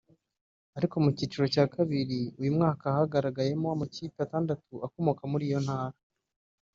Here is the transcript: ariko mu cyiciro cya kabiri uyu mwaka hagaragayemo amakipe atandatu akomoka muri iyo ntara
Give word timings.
ariko 0.77 0.95
mu 1.03 1.09
cyiciro 1.17 1.45
cya 1.53 1.65
kabiri 1.75 2.19
uyu 2.41 2.51
mwaka 2.57 2.85
hagaragayemo 2.97 3.67
amakipe 3.75 4.17
atandatu 4.23 4.73
akomoka 4.85 5.23
muri 5.31 5.43
iyo 5.49 5.59
ntara 5.65 5.97